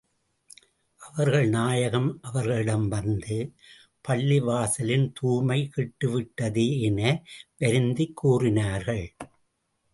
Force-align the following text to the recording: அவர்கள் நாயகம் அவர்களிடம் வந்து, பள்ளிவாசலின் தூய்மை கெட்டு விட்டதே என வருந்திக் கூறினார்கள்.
அவர்கள் 0.97 1.49
நாயகம் 1.49 2.19
அவர்களிடம் 2.21 2.87
வந்து, 2.87 3.53
பள்ளிவாசலின் 4.07 5.11
தூய்மை 5.13 5.67
கெட்டு 5.67 6.09
விட்டதே 6.09 6.79
என 6.79 7.23
வருந்திக் 7.57 8.15
கூறினார்கள். 8.15 9.15